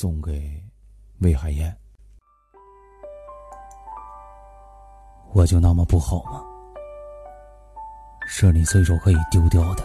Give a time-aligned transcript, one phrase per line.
[0.00, 0.62] 送给
[1.22, 1.76] 魏海燕。
[5.32, 6.40] 我就那么不好吗？
[8.24, 9.84] 是你随手可以丢掉的，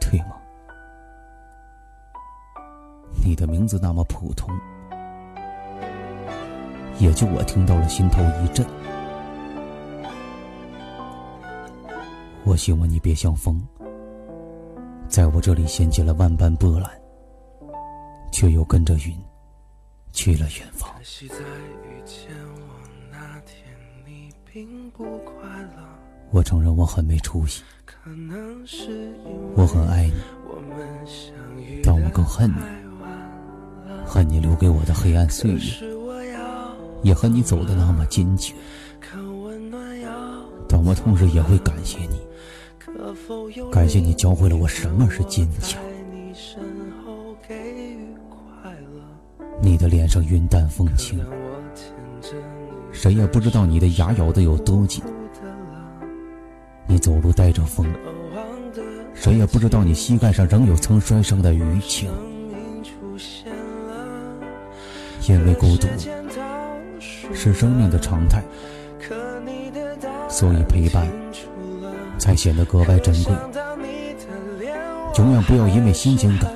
[0.00, 0.38] 对吗？
[3.22, 4.48] 你的名字那么普通，
[6.98, 8.66] 也就我听到了心头一震。
[12.44, 13.62] 我希望你别像风，
[15.08, 16.90] 在我这里掀起了万般波澜，
[18.32, 19.14] 却又跟着云
[20.10, 20.90] 去了远方。
[26.30, 27.62] 我承认我很没出息，
[29.54, 30.14] 我很爱你，
[31.84, 32.60] 但我更恨你，
[34.06, 35.60] 恨你留给我的黑暗岁月，
[37.02, 38.54] 也恨你走的那么坚决。
[40.68, 42.18] 但我同时也会感谢你。
[43.70, 45.82] 感谢你教会了我什么是坚强。
[49.64, 51.24] 你的脸上云淡风轻，
[52.90, 55.00] 谁也不知道你的牙咬得有多紧。
[56.88, 57.86] 你走路带着风，
[59.14, 62.10] 谁也不知道你膝盖上仍有曾摔伤的淤青。
[65.28, 65.86] 因为孤独
[67.32, 68.42] 是生命的常态，
[70.28, 71.06] 所以陪伴。
[72.18, 73.32] 才显得格外珍贵。
[75.18, 76.52] 永远不要因为新鲜感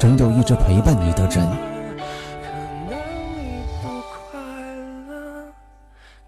[0.00, 1.77] 扔掉一直陪伴你的人。